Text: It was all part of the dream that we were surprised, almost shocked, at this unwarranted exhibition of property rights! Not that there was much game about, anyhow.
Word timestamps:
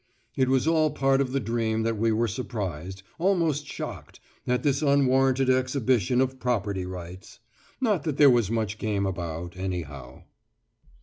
It 0.35 0.49
was 0.49 0.67
all 0.67 0.89
part 0.89 1.21
of 1.21 1.31
the 1.31 1.39
dream 1.39 1.83
that 1.83 1.95
we 1.95 2.11
were 2.11 2.27
surprised, 2.27 3.03
almost 3.19 3.67
shocked, 3.67 4.19
at 4.47 4.63
this 4.63 4.81
unwarranted 4.81 5.47
exhibition 5.47 6.21
of 6.21 6.39
property 6.39 6.87
rights! 6.87 7.37
Not 7.79 8.01
that 8.05 8.17
there 8.17 8.27
was 8.31 8.49
much 8.49 8.79
game 8.79 9.05
about, 9.05 9.55
anyhow. 9.55 10.23